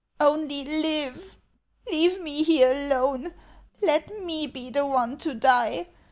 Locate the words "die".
5.35-5.89